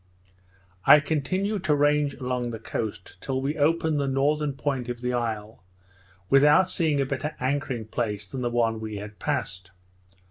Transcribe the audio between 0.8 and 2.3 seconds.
I continued to range